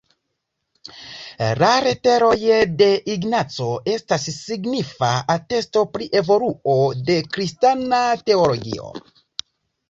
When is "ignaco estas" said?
3.15-4.25